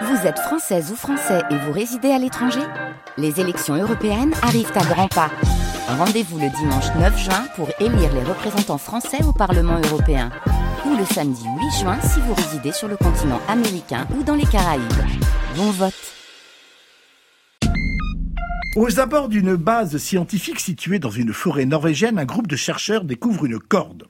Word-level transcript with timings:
Vous 0.00 0.26
êtes 0.26 0.38
française 0.38 0.90
ou 0.90 0.96
français 0.96 1.42
et 1.50 1.56
vous 1.56 1.72
résidez 1.72 2.10
à 2.10 2.18
l'étranger 2.18 2.62
Les 3.18 3.40
élections 3.40 3.74
européennes 3.74 4.32
arrivent 4.42 4.72
à 4.74 4.84
grands 4.84 5.08
pas. 5.08 5.30
Rendez-vous 5.86 6.38
le 6.38 6.48
dimanche 6.48 6.86
9 6.98 7.18
juin 7.18 7.44
pour 7.56 7.68
élire 7.78 8.12
les 8.14 8.22
représentants 8.22 8.78
français 8.78 9.22
au 9.22 9.32
Parlement 9.32 9.78
européen. 9.84 10.30
Ou 10.86 10.96
le 10.96 11.04
samedi 11.04 11.44
8 11.44 11.80
juin 11.82 12.00
si 12.00 12.20
vous 12.20 12.32
résidez 12.32 12.72
sur 12.72 12.88
le 12.88 12.96
continent 12.96 13.40
américain 13.48 14.06
ou 14.18 14.22
dans 14.22 14.34
les 14.34 14.46
Caraïbes. 14.46 14.82
Bon 15.56 15.70
vote 15.70 15.92
Aux 18.76 18.98
abords 18.98 19.28
d'une 19.28 19.56
base 19.56 19.98
scientifique 19.98 20.60
située 20.60 21.00
dans 21.00 21.10
une 21.10 21.34
forêt 21.34 21.66
norvégienne, 21.66 22.18
un 22.18 22.24
groupe 22.24 22.46
de 22.46 22.56
chercheurs 22.56 23.04
découvre 23.04 23.44
une 23.44 23.58
corde. 23.58 24.04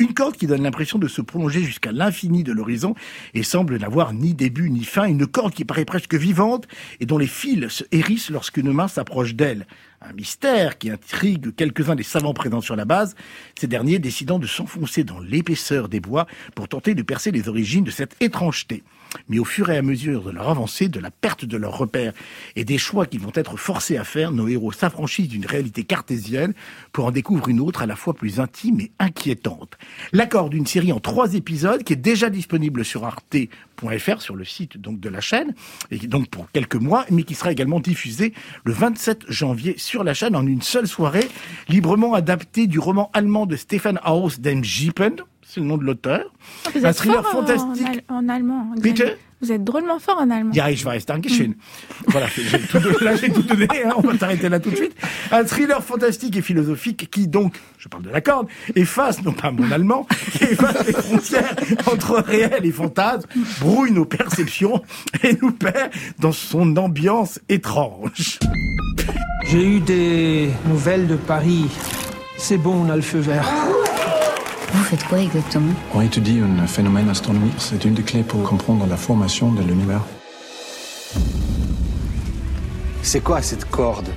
Une 0.00 0.14
corde 0.14 0.34
qui 0.34 0.46
donne 0.46 0.62
l'impression 0.62 0.98
de 0.98 1.08
se 1.08 1.20
prolonger 1.20 1.62
jusqu'à 1.62 1.92
l'infini 1.92 2.42
de 2.42 2.52
l'horizon 2.52 2.94
et 3.34 3.42
semble 3.42 3.76
n'avoir 3.76 4.14
ni 4.14 4.32
début 4.32 4.70
ni 4.70 4.84
fin. 4.84 5.04
Une 5.04 5.26
corde 5.26 5.52
qui 5.52 5.66
paraît 5.66 5.84
presque 5.84 6.14
vivante 6.14 6.66
et 7.00 7.06
dont 7.06 7.18
les 7.18 7.26
fils 7.26 7.68
se 7.68 7.84
hérissent 7.92 8.30
lorsqu'une 8.30 8.72
main 8.72 8.88
s'approche 8.88 9.34
d'elle. 9.34 9.66
Un 10.02 10.14
mystère 10.14 10.78
qui 10.78 10.90
intrigue 10.90 11.54
quelques-uns 11.54 11.94
des 11.94 12.02
savants 12.02 12.32
présents 12.32 12.62
sur 12.62 12.74
la 12.74 12.86
base, 12.86 13.14
ces 13.54 13.66
derniers 13.66 13.98
décidant 13.98 14.38
de 14.38 14.46
s'enfoncer 14.46 15.04
dans 15.04 15.20
l'épaisseur 15.20 15.90
des 15.90 16.00
bois 16.00 16.26
pour 16.54 16.68
tenter 16.68 16.94
de 16.94 17.02
percer 17.02 17.30
les 17.30 17.50
origines 17.50 17.84
de 17.84 17.90
cette 17.90 18.16
étrangeté. 18.22 18.82
Mais 19.28 19.38
au 19.38 19.44
fur 19.44 19.70
et 19.70 19.76
à 19.76 19.82
mesure 19.82 20.22
de 20.22 20.30
leur 20.30 20.48
avancée, 20.48 20.88
de 20.88 21.00
la 21.00 21.10
perte 21.10 21.44
de 21.44 21.56
leurs 21.58 21.76
repères 21.76 22.14
et 22.56 22.64
des 22.64 22.78
choix 22.78 23.04
qu'ils 23.04 23.20
vont 23.20 23.32
être 23.34 23.58
forcés 23.58 23.98
à 23.98 24.04
faire, 24.04 24.32
nos 24.32 24.48
héros 24.48 24.72
s'affranchissent 24.72 25.28
d'une 25.28 25.44
réalité 25.44 25.84
cartésienne 25.84 26.54
pour 26.92 27.04
en 27.04 27.10
découvrir 27.10 27.48
une 27.48 27.60
autre 27.60 27.82
à 27.82 27.86
la 27.86 27.96
fois 27.96 28.14
plus 28.14 28.40
intime 28.40 28.80
et 28.80 28.92
inquiétante. 28.98 29.76
L'accord 30.12 30.48
d'une 30.48 30.66
série 30.66 30.92
en 30.92 31.00
trois 31.00 31.34
épisodes 31.34 31.82
qui 31.82 31.92
est 31.92 31.96
déjà 31.96 32.30
disponible 32.30 32.86
sur 32.86 33.04
sur 34.18 34.36
le 34.36 34.44
site 34.44 34.78
donc 34.78 35.00
de 35.00 35.08
la 35.08 35.20
chaîne, 35.20 35.54
et 35.90 35.98
donc 35.98 36.28
pour 36.28 36.50
quelques 36.50 36.76
mois, 36.76 37.04
mais 37.10 37.22
qui 37.22 37.34
sera 37.34 37.52
également 37.52 37.80
diffusé 37.80 38.32
le 38.64 38.72
27 38.72 39.24
janvier 39.28 39.74
sur 39.78 40.04
la 40.04 40.14
chaîne 40.14 40.36
en 40.36 40.46
une 40.46 40.62
seule 40.62 40.86
soirée, 40.86 41.28
librement 41.68 42.14
adapté 42.14 42.66
du 42.66 42.78
roman 42.78 43.10
allemand 43.12 43.46
de 43.46 43.56
Stefan 43.56 43.98
Haus 44.04 44.38
Jeepen, 44.62 45.16
c'est 45.52 45.60
le 45.60 45.66
nom 45.66 45.76
de 45.76 45.84
l'auteur. 45.84 46.22
Vous 46.74 46.84
Un 46.86 46.90
êtes 46.90 46.96
thriller 46.96 47.22
fort 47.24 47.42
en- 47.42 47.46
fantastique. 47.46 48.04
En, 48.08 48.28
allemand. 48.28 48.66
Bitte? 48.80 49.02
Vous 49.42 49.50
êtes 49.52 49.64
drôlement 49.64 49.98
fort 49.98 50.18
en 50.20 50.28
allemand. 50.30 50.52
Ja, 50.52 50.70
ich 50.70 50.84
weiß, 50.84 51.06
danke 51.06 51.30
schön. 51.30 51.54
Voilà, 52.08 52.26
j'ai 52.36 52.58
tout 52.60 52.78
là 53.04 53.16
j'ai 53.16 53.30
tout 53.32 53.42
donné, 53.42 53.66
hein, 53.86 53.92
on 53.96 54.02
va 54.02 54.18
s'arrêter 54.18 54.50
là 54.50 54.60
tout 54.60 54.68
de 54.70 54.76
suite. 54.76 54.94
Un 55.32 55.44
thriller 55.44 55.82
fantastique 55.82 56.36
et 56.36 56.42
philosophique 56.42 57.08
qui 57.10 57.26
donc, 57.26 57.54
je 57.78 57.88
parle 57.88 58.02
de 58.02 58.10
la 58.10 58.20
corde, 58.20 58.48
efface, 58.76 59.22
non 59.24 59.32
pas 59.32 59.50
mon 59.50 59.70
allemand, 59.72 60.06
qui 60.32 60.44
efface 60.52 60.86
les 60.86 60.92
frontières 60.92 61.56
entre 61.90 62.16
réel 62.20 62.66
et 62.66 62.70
fantasme, 62.70 63.26
brouille 63.60 63.92
nos 63.92 64.04
perceptions 64.04 64.82
et 65.22 65.34
nous 65.40 65.52
perd 65.52 65.90
dans 66.18 66.32
son 66.32 66.76
ambiance 66.76 67.40
étrange. 67.48 68.38
J'ai 69.48 69.64
eu 69.76 69.80
des 69.80 70.50
nouvelles 70.68 71.06
de 71.06 71.16
Paris. 71.16 71.64
C'est 72.36 72.58
bon, 72.58 72.84
on 72.86 72.90
a 72.90 72.96
le 72.96 73.02
feu 73.02 73.18
vert. 73.20 73.48
Faites 74.90 75.04
quoi 75.04 75.20
exactement? 75.20 75.72
On 75.94 76.00
étudie 76.00 76.40
un 76.40 76.66
phénomène 76.66 77.08
astronomique. 77.08 77.54
C'est 77.58 77.84
une 77.84 77.94
des 77.94 78.02
clés 78.02 78.24
pour 78.24 78.42
comprendre 78.42 78.88
la 78.88 78.96
formation 78.96 79.52
de 79.52 79.62
l'univers. 79.62 80.00
C'est 83.00 83.20
quoi 83.20 83.40
cette 83.40 83.66
corde? 83.66 84.08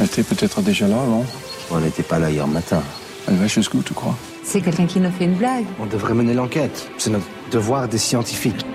Elle 0.00 0.06
était 0.06 0.24
peut-être 0.24 0.62
déjà 0.62 0.88
là 0.88 1.00
avant. 1.00 1.24
On 1.70 1.78
n'était 1.78 2.02
pas 2.02 2.18
là 2.18 2.28
hier 2.28 2.48
matin. 2.48 2.82
Elle 3.28 3.36
va 3.36 3.46
jusqu'où, 3.46 3.84
tu 3.84 3.94
crois? 3.94 4.16
C'est 4.42 4.60
quelqu'un 4.60 4.86
qui 4.86 4.98
nous 4.98 5.12
fait 5.12 5.26
une 5.26 5.36
blague. 5.36 5.66
On 5.78 5.86
devrait 5.86 6.14
mener 6.14 6.34
l'enquête. 6.34 6.90
C'est 6.98 7.10
notre 7.10 7.26
devoir 7.52 7.86
des 7.86 7.98
scientifiques. 7.98 8.66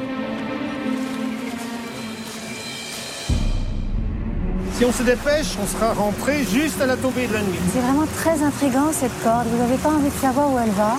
Si 4.77 4.85
on 4.85 4.91
se 4.91 5.01
dépêche, 5.01 5.57
on 5.59 5.65
sera 5.65 5.91
rentré 5.93 6.43
juste 6.43 6.79
à 6.79 6.85
la 6.85 6.95
tombée 6.95 7.25
de 7.25 7.33
la 7.33 7.41
nuit. 7.41 7.57
C'est 7.73 7.79
vraiment 7.79 8.05
très 8.15 8.43
intriguant 8.43 8.91
cette 8.91 9.23
corde. 9.23 9.47
Vous 9.47 9.57
n'avez 9.57 9.77
pas 9.77 9.89
envie 9.89 10.09
de 10.09 10.21
savoir 10.21 10.53
où 10.53 10.59
elle 10.59 10.69
va? 10.69 10.97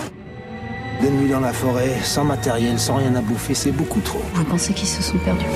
Des 1.00 1.08
nuits 1.10 1.30
dans 1.30 1.38
la 1.38 1.53
forêt, 1.53 1.92
sans 2.03 2.25
matériel, 2.25 2.76
sans 2.80 2.97
rien 2.97 3.14
à 3.14 3.20
bouffer, 3.20 3.54
c'est 3.54 3.70
beaucoup 3.70 4.00
trop. 4.00 4.20
Vous 4.34 4.42
pensez 4.42 4.72
qu'ils 4.72 4.88
se 4.88 5.00
sont 5.00 5.19
perdus? 5.19 5.47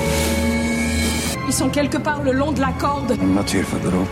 Ils 1.48 1.52
sont 1.52 1.68
quelque 1.68 1.98
part 1.98 2.22
le 2.22 2.30
long 2.30 2.52
de 2.52 2.60
la 2.60 2.70
corde. 2.78 3.10
I'm 3.20 3.34
not 3.34 3.52
here 3.52 3.64
for 3.64 3.80
the 3.80 3.92
rope. 3.92 4.08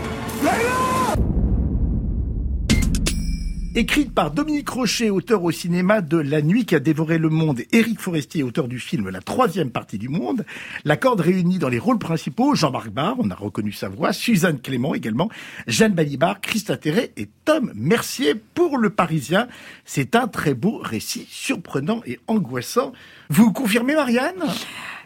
Écrite 3.73 4.13
par 4.13 4.31
Dominique 4.31 4.67
Rocher, 4.67 5.09
auteur 5.11 5.41
au 5.45 5.51
cinéma 5.51 6.01
de 6.01 6.17
La 6.17 6.41
nuit 6.41 6.65
qui 6.65 6.75
a 6.75 6.81
dévoré 6.81 7.17
le 7.17 7.29
monde, 7.29 7.61
Éric 7.71 8.01
Forestier, 8.01 8.43
auteur 8.43 8.67
du 8.67 8.79
film 8.79 9.07
La 9.07 9.21
troisième 9.21 9.71
partie 9.71 9.97
du 9.97 10.09
monde, 10.09 10.45
la 10.83 10.97
corde 10.97 11.21
réunie 11.21 11.57
dans 11.57 11.69
les 11.69 11.79
rôles 11.79 11.97
principaux, 11.97 12.53
Jean-Marc 12.53 12.89
Barr, 12.89 13.15
on 13.19 13.29
a 13.29 13.35
reconnu 13.35 13.71
sa 13.71 13.87
voix, 13.87 14.11
Suzanne 14.11 14.59
Clément 14.59 14.93
également, 14.93 15.29
Jeanne 15.67 15.93
Balibar, 15.93 16.41
Christa 16.41 16.75
Terré 16.75 17.13
et 17.15 17.29
Tom 17.45 17.71
Mercier 17.73 18.35
pour 18.35 18.77
Le 18.77 18.89
Parisien. 18.89 19.47
C'est 19.85 20.17
un 20.17 20.27
très 20.27 20.53
beau 20.53 20.79
récit, 20.79 21.25
surprenant 21.29 22.01
et 22.05 22.19
angoissant. 22.27 22.91
Vous 23.29 23.53
confirmez, 23.53 23.95
Marianne? 23.95 24.43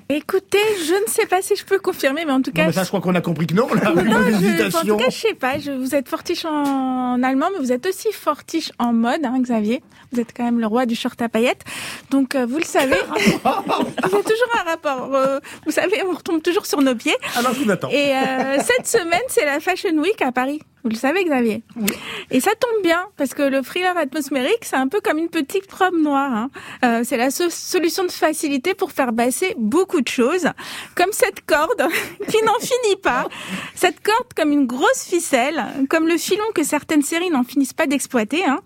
Écoutez, 0.08 0.60
je 0.86 0.94
ne 0.94 1.08
sais 1.08 1.26
pas 1.26 1.42
si 1.42 1.56
je 1.56 1.66
peux 1.66 1.80
confirmer, 1.80 2.26
mais 2.26 2.32
en 2.32 2.42
tout 2.42 2.52
Non, 2.52 2.62
cas, 2.62 2.68
mais 2.68 2.74
ça, 2.74 2.84
je 2.84 2.90
crois 2.90 3.02
qu'on 3.02 3.16
a 3.16 3.22
compris 3.22 3.48
que 3.48 3.56
non, 3.56 3.68
là, 3.74 3.92
Non, 3.96 4.04
je- 4.04 4.78
en 4.78 4.82
tout 4.82 4.98
cas, 4.98 5.10
je 5.10 5.16
sais 5.16 5.34
pas. 5.34 5.58
Je, 5.58 5.72
vous 5.72 5.96
êtes 5.96 6.08
fortiche 6.08 6.46
en, 6.46 7.24
allemand, 7.24 7.48
mais 7.54 7.60
vous 7.60 7.72
êtes 7.72 7.88
aussi 7.88 8.12
fortiche 8.12 8.72
en 8.78 8.94
mode, 8.94 9.26
hein, 9.26 9.40
Xavier. 9.40 9.82
Vous 10.12 10.20
êtes 10.20 10.32
quand 10.38 10.44
même 10.44 10.60
le 10.60 10.68
roi 10.68 10.86
du 10.86 10.96
short 10.96 11.20
à 11.24 11.28
paillettes. 11.30 11.64
Donc, 12.12 12.36
euh, 12.36 12.46
vous 12.46 12.60
le 12.60 12.64
savez. 12.64 12.98
Il 13.18 13.32
y 13.32 13.36
a 13.36 14.10
toujours 14.10 14.56
un 14.60 14.70
rapport. 14.70 15.16
euh, 15.16 15.40
vous 15.66 15.72
savez, 15.72 16.04
on 16.08 16.14
retombe 16.16 16.42
toujours 16.44 16.68
sur 16.68 16.82
nos 16.82 16.94
pieds. 16.94 17.16
Alors, 17.36 17.54
je 17.56 17.64
vous 17.64 17.72
attends. 17.72 17.90
Et 17.90 18.14
euh, 18.16 18.58
cette 18.64 18.86
semaine, 18.88 19.22
c'est 19.28 19.46
la 19.46 19.60
Fashion 19.60 19.98
Week 19.98 20.22
à 20.22 20.32
Paris. 20.32 20.62
Vous 20.85 20.91
le 20.91 20.96
savez, 20.97 21.23
Xavier. 21.25 21.63
Et 22.29 22.40
ça 22.40 22.51
tombe 22.51 22.84
bien, 22.84 23.03
parce 23.18 23.34
que 23.34 23.41
le 23.41 23.63
thriller 23.63 23.97
atmosphérique, 23.97 24.59
c'est 24.62 24.75
un 24.75 24.88
peu 24.88 25.01
comme 25.01 25.18
une 25.18 25.29
petite 25.29 25.72
robe 25.73 25.96
noire. 26.00 26.31
hein. 26.31 26.50
Euh, 26.84 27.01
c'est 27.03 27.18
la 27.18 27.31
so- 27.31 27.50
solution 27.50 28.03
de 28.06 28.12
facilité 28.12 28.75
pour 28.75 28.91
faire 28.91 29.12
passer 29.12 29.56
beaucoup 29.57 30.00
de 30.01 30.07
choses, 30.07 30.47
comme 30.95 31.12
cette 31.12 31.44
corde 31.47 31.88
qui 32.29 32.38
n'en 32.44 32.59
finit 32.59 32.97
pas. 33.01 33.28
Cette 33.74 34.00
corde 34.03 34.28
comme 34.35 34.51
une 34.51 34.68
grosse 34.68 35.06
ficelle, 35.09 35.66
comme 35.90 36.07
le 36.07 36.18
filon 36.18 36.44
que 36.53 36.63
certaines 36.63 37.01
séries 37.01 37.31
n'en 37.31 37.44
finissent 37.44 37.74
pas 37.74 37.88
d'exploiter. 37.88 38.45
hein. 38.45 38.59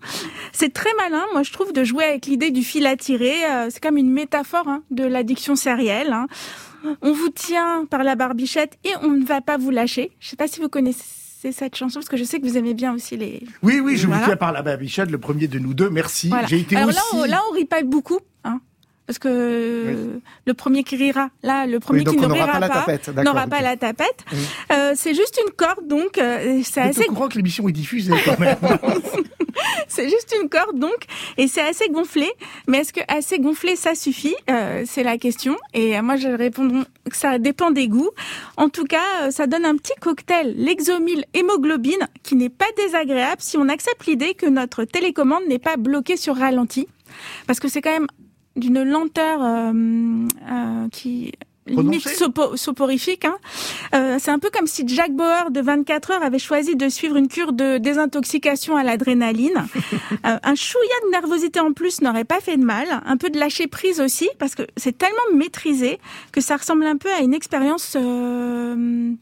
C'est 0.52 0.74
très 0.74 0.92
malin, 0.98 1.24
moi 1.32 1.42
je 1.42 1.52
trouve, 1.54 1.72
de 1.72 1.84
jouer 1.84 2.04
avec 2.04 2.26
l'idée 2.26 2.50
du 2.50 2.62
fil 2.62 2.86
à 2.86 2.96
tirer. 2.98 3.46
Euh, 3.46 3.68
c'est 3.70 3.82
comme 3.82 3.96
une 3.96 4.10
métaphore 4.12 4.68
hein, 4.68 4.82
de 4.90 5.04
l'addiction 5.04 5.56
sérielle. 5.56 6.12
hein. 6.12 6.26
On 7.00 7.12
vous 7.12 7.30
tient 7.30 7.86
par 7.90 8.04
la 8.04 8.14
barbichette 8.14 8.74
et 8.84 8.90
on 9.02 9.08
ne 9.08 9.24
va 9.24 9.40
pas 9.40 9.56
vous 9.56 9.70
lâcher. 9.70 10.12
Je 10.20 10.28
sais 10.28 10.36
pas 10.36 10.48
si 10.48 10.60
vous 10.60 10.68
connaissez 10.68 11.02
cette 11.52 11.74
chanson, 11.76 12.00
parce 12.00 12.08
que 12.08 12.16
je 12.16 12.24
sais 12.24 12.38
que 12.38 12.46
vous 12.46 12.56
aimez 12.58 12.74
bien 12.74 12.94
aussi 12.94 13.16
les... 13.16 13.42
Oui, 13.62 13.80
oui, 13.80 13.96
je 13.96 14.06
Voilà. 14.06 14.22
vous 14.22 14.28
tiens 14.28 14.36
par 14.36 14.52
la 14.52 14.62
babichette, 14.62 15.10
le 15.10 15.18
premier 15.18 15.48
de 15.48 15.58
nous 15.58 15.74
deux, 15.74 15.88
merci. 15.90 16.28
Voilà. 16.28 16.46
J'ai 16.46 16.60
été 16.60 16.76
Alors 16.76 16.88
aussi... 16.90 16.98
là, 16.98 17.02
on, 17.14 17.24
là, 17.24 17.40
on 17.50 17.54
rit 17.54 17.64
pas 17.64 17.82
beaucoup, 17.82 18.20
hein, 18.44 18.60
parce 19.06 19.18
que 19.18 20.20
le 20.46 20.54
premier 20.54 20.84
qui 20.84 20.96
rira, 20.96 21.30
là, 21.42 21.66
le 21.66 21.80
premier 21.80 22.00
Oui, 22.00 22.04
qui 22.04 22.16
ne 22.16 22.26
rira 22.26 22.46
pas 22.46 23.22
n'aura 23.24 23.46
pas 23.46 23.60
la 23.62 23.76
tapette. 23.76 24.24
Oui. 24.32 24.38
Euh, 24.72 24.92
c'est 24.94 25.14
juste 25.14 25.40
une 25.44 25.52
corde, 25.54 25.86
donc 25.88 26.18
euh, 26.18 26.60
c'est 26.62 26.80
assez, 26.82 27.06
au 27.08 27.12
courant 27.14 27.28
que 27.28 27.36
l'émission 27.36 27.68
est 27.68 27.72
diffusée 27.72 28.12
quand 28.24 28.38
même 28.38 28.56
c'est 29.88 30.08
juste 30.08 30.34
une 30.40 30.48
corde, 30.48 30.78
donc, 30.78 30.96
et 31.36 31.48
c'est 31.48 31.62
assez 31.62 31.88
gonflé. 31.88 32.30
Mais 32.66 32.78
est-ce 32.78 32.92
que 32.92 33.00
assez 33.08 33.38
gonflé, 33.38 33.76
ça 33.76 33.94
suffit? 33.94 34.34
Euh, 34.50 34.84
C'est 34.86 35.02
la 35.02 35.18
question. 35.18 35.56
Et 35.74 35.98
euh, 35.98 36.02
moi, 36.02 36.16
je 36.16 36.28
réponds 36.28 36.84
que 37.08 37.16
ça 37.16 37.38
dépend 37.38 37.70
des 37.70 37.88
goûts. 37.88 38.10
En 38.56 38.68
tout 38.68 38.84
cas, 38.84 39.22
euh, 39.22 39.30
ça 39.30 39.46
donne 39.46 39.64
un 39.64 39.76
petit 39.76 39.94
cocktail, 40.00 40.54
l'exomile 40.56 41.24
hémoglobine, 41.34 42.08
qui 42.22 42.36
n'est 42.36 42.48
pas 42.48 42.66
désagréable 42.76 43.40
si 43.40 43.56
on 43.56 43.68
accepte 43.68 44.06
l'idée 44.06 44.34
que 44.34 44.46
notre 44.46 44.84
télécommande 44.84 45.42
n'est 45.48 45.58
pas 45.58 45.76
bloquée 45.76 46.16
sur 46.16 46.36
ralenti, 46.36 46.88
parce 47.46 47.60
que 47.60 47.68
c'est 47.68 47.82
quand 47.82 47.92
même 47.92 48.06
d'une 48.56 48.82
lenteur 48.82 49.42
euh, 49.42 49.72
euh, 49.72 50.88
qui 50.90 51.32
limite 51.70 52.02
Prononcée 52.02 52.24
sopo- 52.24 52.56
soporifique. 52.56 53.24
Hein. 53.24 53.36
Euh, 53.94 54.16
c'est 54.20 54.30
un 54.30 54.38
peu 54.38 54.50
comme 54.50 54.66
si 54.66 54.86
Jack 54.86 55.12
Bauer 55.12 55.50
de 55.50 55.60
24 55.60 56.10
heures 56.12 56.22
avait 56.22 56.38
choisi 56.38 56.76
de 56.76 56.88
suivre 56.88 57.16
une 57.16 57.28
cure 57.28 57.52
de 57.52 57.78
désintoxication 57.78 58.76
à 58.76 58.82
l'adrénaline. 58.84 59.66
Euh, 60.26 60.36
un 60.42 60.54
chouïa 60.54 60.92
de 61.06 61.10
nervosité 61.12 61.60
en 61.60 61.72
plus 61.72 62.02
n'aurait 62.02 62.24
pas 62.24 62.40
fait 62.40 62.56
de 62.58 62.64
mal. 62.64 62.86
Un 63.06 63.16
peu 63.16 63.30
de 63.30 63.38
lâcher 63.38 63.66
prise 63.68 64.00
aussi, 64.00 64.28
parce 64.38 64.54
que 64.54 64.62
c'est 64.76 64.96
tellement 64.98 65.16
maîtrisé 65.34 65.98
que 66.32 66.40
ça 66.42 66.56
ressemble 66.56 66.84
un 66.84 66.96
peu 66.96 67.10
à 67.10 67.20
une 67.20 67.32
expérience 67.32 67.96
euh, 67.98 69.12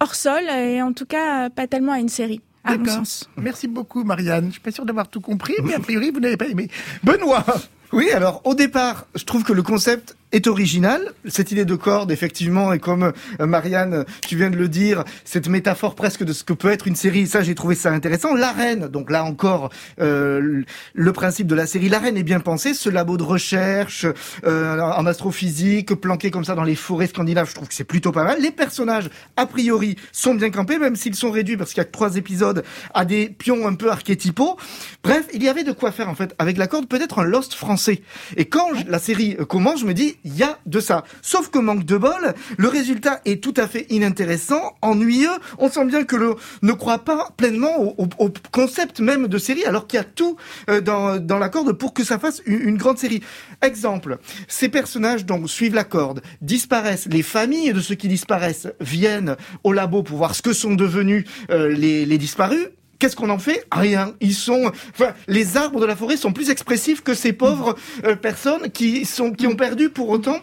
hors 0.00 0.14
sol 0.14 0.42
et 0.48 0.80
en 0.82 0.92
tout 0.92 1.06
cas 1.06 1.50
pas 1.50 1.66
tellement 1.66 1.92
à 1.92 1.98
une 1.98 2.08
série. 2.08 2.40
À 2.62 2.72
mon 2.76 2.84
D'accord. 2.84 2.94
sens. 3.06 3.30
Merci 3.36 3.68
beaucoup, 3.68 4.04
Marianne. 4.04 4.46
Je 4.46 4.52
suis 4.52 4.60
pas 4.60 4.70
sûr 4.70 4.84
d'avoir 4.84 5.08
tout 5.08 5.20
compris, 5.20 5.54
mais 5.64 5.74
a 5.74 5.80
priori, 5.80 6.10
vous 6.10 6.20
n'avez 6.20 6.36
pas 6.36 6.46
aimé. 6.46 6.68
Benoît 7.02 7.44
Oui, 7.92 8.10
alors 8.10 8.42
au 8.44 8.54
départ, 8.54 9.06
je 9.14 9.24
trouve 9.24 9.42
que 9.44 9.52
le 9.52 9.62
concept 9.62 10.16
est 10.32 10.46
originale. 10.46 11.12
Cette 11.26 11.50
idée 11.50 11.64
de 11.64 11.74
corde, 11.74 12.10
effectivement, 12.10 12.72
et 12.72 12.78
comme 12.78 13.12
euh, 13.40 13.46
Marianne, 13.46 14.04
tu 14.26 14.36
viens 14.36 14.50
de 14.50 14.56
le 14.56 14.68
dire, 14.68 15.04
cette 15.24 15.48
métaphore 15.48 15.94
presque 15.94 16.24
de 16.24 16.32
ce 16.32 16.44
que 16.44 16.52
peut 16.52 16.70
être 16.70 16.86
une 16.86 16.96
série, 16.96 17.26
ça 17.26 17.42
j'ai 17.42 17.54
trouvé 17.54 17.74
ça 17.74 17.90
intéressant. 17.90 18.34
L'arène, 18.34 18.88
donc 18.88 19.10
là 19.10 19.24
encore, 19.24 19.70
euh, 20.00 20.62
le 20.94 21.12
principe 21.12 21.46
de 21.46 21.54
la 21.54 21.66
série, 21.66 21.88
l'arène 21.88 22.16
est 22.16 22.22
bien 22.22 22.40
pensé, 22.40 22.74
ce 22.74 22.88
labo 22.88 23.16
de 23.16 23.22
recherche 23.22 24.06
euh, 24.44 24.80
en 24.80 25.06
astrophysique, 25.06 25.94
planqué 25.94 26.30
comme 26.30 26.44
ça 26.44 26.54
dans 26.54 26.64
les 26.64 26.76
forêts 26.76 27.08
scandinaves, 27.08 27.48
je 27.48 27.54
trouve 27.54 27.68
que 27.68 27.74
c'est 27.74 27.84
plutôt 27.84 28.12
pas 28.12 28.24
mal. 28.24 28.40
Les 28.40 28.50
personnages, 28.50 29.10
a 29.36 29.46
priori, 29.46 29.96
sont 30.12 30.34
bien 30.34 30.50
campés, 30.50 30.78
même 30.78 30.96
s'ils 30.96 31.14
sont 31.14 31.30
réduits, 31.30 31.56
parce 31.56 31.70
qu'il 31.70 31.78
y 31.78 31.82
a 31.82 31.84
que 31.84 31.92
trois 31.92 32.16
épisodes, 32.16 32.64
à 32.94 33.04
des 33.04 33.28
pions 33.28 33.66
un 33.66 33.74
peu 33.74 33.90
archétypaux. 33.90 34.56
Bref, 35.02 35.26
il 35.34 35.42
y 35.42 35.48
avait 35.48 35.64
de 35.64 35.72
quoi 35.72 35.92
faire 35.92 36.08
en 36.08 36.14
fait 36.14 36.34
avec 36.38 36.56
la 36.56 36.66
corde, 36.66 36.88
peut-être 36.88 37.18
un 37.18 37.24
Lost 37.24 37.54
français. 37.54 38.02
Et 38.36 38.46
quand 38.46 38.68
la 38.88 38.98
série 38.98 39.36
commence, 39.48 39.80
je 39.80 39.86
me 39.86 39.94
dis, 39.94 40.16
il 40.24 40.36
y 40.36 40.42
a 40.42 40.58
de 40.66 40.80
ça. 40.80 41.04
Sauf 41.22 41.48
que 41.50 41.58
manque 41.58 41.84
de 41.84 41.96
bol, 41.96 42.34
le 42.56 42.68
résultat 42.68 43.20
est 43.24 43.42
tout 43.42 43.54
à 43.56 43.66
fait 43.66 43.86
inintéressant, 43.90 44.76
ennuyeux. 44.82 45.28
On 45.58 45.70
sent 45.70 45.84
bien 45.86 46.04
que 46.04 46.16
le 46.16 46.34
ne 46.62 46.72
croit 46.72 47.04
pas 47.04 47.28
pleinement 47.36 47.94
au, 47.98 48.08
concept 48.50 49.00
même 49.00 49.28
de 49.28 49.38
série, 49.38 49.64
alors 49.64 49.86
qu'il 49.86 49.96
y 49.96 50.00
a 50.00 50.04
tout 50.04 50.36
euh, 50.68 50.80
dans, 50.80 51.18
dans 51.18 51.38
la 51.38 51.48
corde 51.48 51.72
pour 51.72 51.94
que 51.94 52.04
ça 52.04 52.18
fasse 52.18 52.42
une, 52.46 52.76
grande 52.76 52.98
série. 52.98 53.22
Exemple, 53.62 54.18
ces 54.48 54.68
personnages 54.68 55.26
donc 55.26 55.48
suivent 55.48 55.74
la 55.74 55.84
corde, 55.84 56.22
disparaissent, 56.40 57.06
les 57.10 57.22
familles 57.22 57.72
de 57.72 57.80
ceux 57.80 57.94
qui 57.94 58.08
disparaissent 58.08 58.68
viennent 58.80 59.36
au 59.64 59.72
labo 59.72 60.02
pour 60.02 60.18
voir 60.18 60.34
ce 60.34 60.42
que 60.42 60.52
sont 60.52 60.74
devenus 60.74 61.24
euh, 61.50 61.68
les, 61.68 62.06
les 62.06 62.18
disparus 62.18 62.68
Qu'est-ce 63.00 63.16
qu'on 63.16 63.30
en 63.30 63.38
fait? 63.38 63.66
Rien. 63.72 64.14
Ils 64.20 64.34
sont, 64.34 64.70
enfin, 64.90 65.14
les 65.26 65.56
arbres 65.56 65.80
de 65.80 65.86
la 65.86 65.96
forêt 65.96 66.18
sont 66.18 66.34
plus 66.34 66.50
expressifs 66.50 67.02
que 67.02 67.14
ces 67.14 67.32
pauvres 67.32 67.74
euh, 68.04 68.14
personnes 68.14 68.70
qui 68.70 69.06
sont, 69.06 69.32
qui 69.32 69.46
ont 69.46 69.56
perdu 69.56 69.88
pour 69.88 70.10
autant 70.10 70.38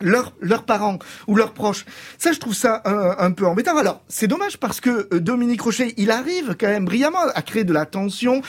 leurs 0.00 0.32
leurs 0.40 0.64
parents 0.64 0.98
ou 1.28 1.36
leurs 1.36 1.52
proches. 1.52 1.84
Ça, 2.18 2.32
je 2.32 2.40
trouve 2.40 2.52
ça 2.52 2.82
un, 2.84 3.30
peu 3.30 3.46
embêtant. 3.46 3.76
Alors, 3.78 4.02
c'est 4.08 4.26
dommage 4.26 4.58
parce 4.58 4.80
que 4.80 5.08
euh, 5.14 5.20
Dominique 5.20 5.62
Rocher, 5.62 5.94
il 5.96 6.10
arrive 6.10 6.56
quand 6.58 6.66
même 6.66 6.84
brillamment 6.84 7.28
à 7.32 7.42
créer 7.42 7.62
de 7.62 7.72
la 7.72 7.86
tension. 7.86 8.42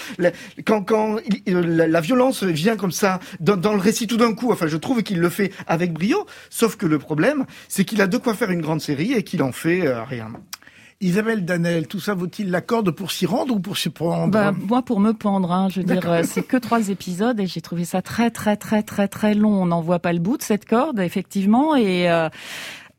quand 0.65 0.81
quand 0.81 1.17
euh, 1.47 1.87
la, 1.87 2.01
violence 2.01 2.41
vient 2.41 2.75
comme 2.75 2.91
ça 2.91 3.19
dans, 3.41 3.57
dans 3.57 3.73
le 3.73 3.79
récit 3.79 4.07
tout 4.07 4.17
d'un 4.17 4.33
coup, 4.33 4.51
enfin, 4.51 4.65
je 4.65 4.77
trouve 4.77 5.03
qu'il 5.03 5.19
le 5.19 5.29
fait 5.29 5.53
avec 5.67 5.93
brio. 5.93 6.25
Sauf 6.49 6.77
que 6.77 6.87
le 6.87 6.97
problème, 6.97 7.45
c'est 7.69 7.85
qu'il 7.85 8.01
a 8.01 8.07
de 8.07 8.17
quoi 8.17 8.33
faire 8.33 8.49
une 8.49 8.61
grande 8.61 8.81
série 8.81 9.13
et 9.13 9.21
qu'il 9.21 9.43
en 9.43 9.51
fait 9.51 9.87
rien. 10.09 10.31
Isabelle 11.01 11.45
Danel, 11.45 11.87
tout 11.87 11.99
ça 11.99 12.13
vaut-il 12.13 12.51
la 12.51 12.61
corde 12.61 12.91
pour 12.91 13.11
s'y 13.11 13.25
rendre 13.25 13.55
ou 13.55 13.59
pour 13.59 13.77
s'y 13.77 13.89
prendre 13.89 14.31
bah, 14.31 14.51
Moi, 14.51 14.81
pour 14.81 14.99
me 14.99 15.11
pendre, 15.11 15.51
hein, 15.51 15.67
je 15.69 15.81
veux 15.81 15.85
dire, 15.85 16.09
euh, 16.09 16.23
c'est 16.23 16.43
que 16.43 16.57
trois 16.57 16.89
épisodes 16.89 17.39
et 17.39 17.47
j'ai 17.47 17.61
trouvé 17.61 17.85
ça 17.85 18.01
très, 18.01 18.31
très, 18.31 18.55
très, 18.55 18.81
très, 18.81 19.07
très 19.07 19.33
long. 19.33 19.61
On 19.61 19.65
n'en 19.65 19.81
voit 19.81 19.99
pas 19.99 20.13
le 20.13 20.19
bout 20.19 20.37
de 20.37 20.43
cette 20.43 20.65
corde, 20.65 20.99
effectivement, 20.99 21.75
et... 21.75 22.09
Euh, 22.09 22.29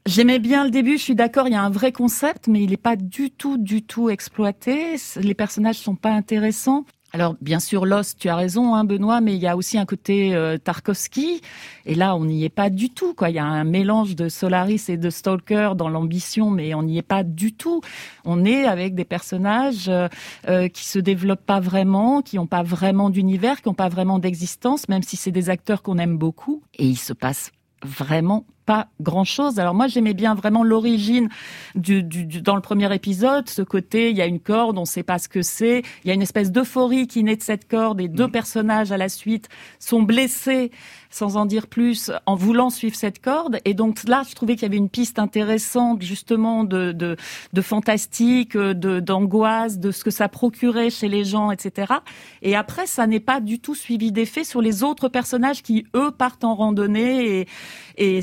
J'aimais 0.06 0.38
bien 0.38 0.62
le 0.64 0.70
début, 0.70 0.98
je 0.98 1.02
suis 1.02 1.16
d'accord, 1.16 1.48
il 1.48 1.52
y 1.52 1.56
a 1.56 1.62
un 1.62 1.70
vrai 1.70 1.90
concept, 1.90 2.46
mais 2.46 2.62
il 2.62 2.70
n'est 2.70 2.76
pas 2.76 2.94
du 2.94 3.32
tout, 3.32 3.58
du 3.58 3.82
tout 3.82 4.08
exploité. 4.08 4.94
Les 5.16 5.34
personnages 5.34 5.78
sont 5.78 5.96
pas 5.96 6.12
intéressants. 6.12 6.84
Alors 7.16 7.34
bien 7.40 7.60
sûr, 7.60 7.86
Lost, 7.86 8.18
tu 8.18 8.28
as 8.28 8.36
raison, 8.36 8.74
hein, 8.74 8.84
Benoît, 8.84 9.22
mais 9.22 9.34
il 9.34 9.40
y 9.40 9.46
a 9.46 9.56
aussi 9.56 9.78
un 9.78 9.86
côté 9.86 10.34
euh, 10.34 10.58
Tarkovsky, 10.58 11.40
et 11.86 11.94
là 11.94 12.14
on 12.14 12.26
n'y 12.26 12.44
est 12.44 12.50
pas 12.50 12.68
du 12.68 12.90
tout. 12.90 13.14
Il 13.26 13.34
y 13.34 13.38
a 13.38 13.44
un 13.46 13.64
mélange 13.64 14.14
de 14.16 14.28
Solaris 14.28 14.84
et 14.88 14.98
de 14.98 15.08
Stalker 15.08 15.70
dans 15.78 15.88
l'ambition, 15.88 16.50
mais 16.50 16.74
on 16.74 16.82
n'y 16.82 16.98
est 16.98 17.02
pas 17.02 17.22
du 17.22 17.54
tout. 17.54 17.80
On 18.26 18.44
est 18.44 18.66
avec 18.66 18.94
des 18.94 19.06
personnages 19.06 19.88
euh, 19.88 20.08
euh, 20.46 20.68
qui 20.68 20.84
se 20.84 20.98
développent 20.98 21.46
pas 21.46 21.58
vraiment, 21.58 22.20
qui 22.20 22.36
n'ont 22.36 22.46
pas 22.46 22.62
vraiment 22.62 23.08
d'univers, 23.08 23.62
qui 23.62 23.70
n'ont 23.70 23.74
pas 23.74 23.88
vraiment 23.88 24.18
d'existence, 24.18 24.86
même 24.90 25.02
si 25.02 25.16
c'est 25.16 25.32
des 25.32 25.48
acteurs 25.48 25.80
qu'on 25.80 25.96
aime 25.96 26.18
beaucoup, 26.18 26.60
et 26.74 26.84
il 26.84 26.98
se 26.98 27.14
passe 27.14 27.50
vraiment 27.82 28.44
pas 28.66 28.88
grand-chose. 29.00 29.58
Alors 29.58 29.74
moi, 29.74 29.86
j'aimais 29.86 30.12
bien 30.12 30.34
vraiment 30.34 30.64
l'origine 30.64 31.28
du, 31.74 32.02
du, 32.02 32.26
dans 32.42 32.56
le 32.56 32.60
premier 32.60 32.92
épisode, 32.94 33.48
ce 33.48 33.62
côté, 33.62 34.10
il 34.10 34.16
y 34.16 34.22
a 34.22 34.26
une 34.26 34.40
corde, 34.40 34.76
on 34.76 34.82
ne 34.82 34.86
sait 34.86 35.04
pas 35.04 35.18
ce 35.18 35.28
que 35.28 35.40
c'est, 35.40 35.82
il 36.04 36.08
y 36.08 36.10
a 36.10 36.14
une 36.14 36.22
espèce 36.22 36.50
d'euphorie 36.50 37.06
qui 37.06 37.22
naît 37.22 37.36
de 37.36 37.42
cette 37.42 37.68
corde 37.68 38.00
et 38.00 38.08
deux 38.08 38.26
mm. 38.26 38.32
personnages 38.32 38.92
à 38.92 38.96
la 38.96 39.08
suite 39.08 39.48
sont 39.78 40.02
blessés, 40.02 40.72
sans 41.10 41.36
en 41.36 41.46
dire 41.46 41.68
plus, 41.68 42.10
en 42.26 42.34
voulant 42.34 42.70
suivre 42.70 42.96
cette 42.96 43.20
corde. 43.20 43.60
Et 43.64 43.72
donc 43.72 44.02
là, 44.06 44.22
je 44.28 44.34
trouvais 44.34 44.54
qu'il 44.54 44.64
y 44.64 44.66
avait 44.66 44.76
une 44.76 44.88
piste 44.88 45.18
intéressante, 45.18 46.02
justement, 46.02 46.64
de, 46.64 46.92
de, 46.92 47.16
de 47.52 47.60
fantastique, 47.62 48.56
de, 48.56 49.00
d'angoisse, 49.00 49.78
de 49.78 49.92
ce 49.92 50.02
que 50.02 50.10
ça 50.10 50.28
procurait 50.28 50.90
chez 50.90 51.08
les 51.08 51.24
gens, 51.24 51.50
etc. 51.50 51.94
Et 52.42 52.56
après, 52.56 52.86
ça 52.86 53.06
n'est 53.06 53.20
pas 53.20 53.40
du 53.40 53.60
tout 53.60 53.74
suivi 53.74 54.12
d'effet 54.12 54.44
sur 54.44 54.60
les 54.60 54.82
autres 54.82 55.08
personnages 55.08 55.62
qui, 55.62 55.86
eux, 55.94 56.10
partent 56.10 56.44
en 56.44 56.54
randonnée 56.54 57.40
et, 57.40 57.48
et 57.96 58.22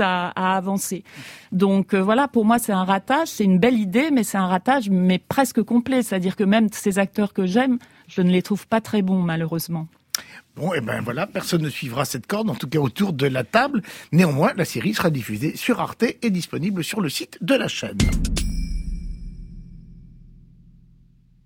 à, 0.00 0.28
avancer. 0.56 1.04
Donc 1.52 1.94
euh, 1.94 2.02
voilà, 2.02 2.28
pour 2.28 2.44
moi 2.44 2.58
c'est 2.58 2.72
un 2.72 2.84
ratage, 2.84 3.28
c'est 3.28 3.44
une 3.44 3.58
belle 3.58 3.78
idée, 3.78 4.10
mais 4.10 4.24
c'est 4.24 4.38
un 4.38 4.46
ratage 4.46 4.90
mais 4.90 5.18
presque 5.18 5.62
complet. 5.62 6.02
C'est-à-dire 6.02 6.36
que 6.36 6.44
même 6.44 6.68
ces 6.72 6.98
acteurs 6.98 7.32
que 7.32 7.46
j'aime, 7.46 7.78
je 8.08 8.22
ne 8.22 8.30
les 8.30 8.42
trouve 8.42 8.66
pas 8.66 8.80
très 8.80 9.02
bons 9.02 9.22
malheureusement. 9.22 9.86
Bon, 10.56 10.74
et 10.74 10.78
eh 10.78 10.80
ben 10.80 11.00
voilà, 11.02 11.26
personne 11.28 11.62
ne 11.62 11.70
suivra 11.70 12.04
cette 12.04 12.26
corde, 12.26 12.50
en 12.50 12.54
tout 12.56 12.68
cas 12.68 12.80
autour 12.80 13.12
de 13.12 13.26
la 13.26 13.44
table. 13.44 13.82
Néanmoins, 14.10 14.52
la 14.56 14.64
série 14.64 14.92
sera 14.92 15.10
diffusée 15.10 15.54
sur 15.56 15.80
Arte 15.80 16.04
et 16.20 16.30
disponible 16.30 16.82
sur 16.82 17.00
le 17.00 17.08
site 17.08 17.38
de 17.40 17.54
la 17.54 17.68
chaîne. 17.68 17.98